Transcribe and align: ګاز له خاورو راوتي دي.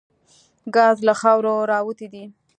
ګاز 0.75 0.97
له 1.07 1.13
خاورو 1.21 1.55
راوتي 1.71 2.07
دي. 2.13 2.23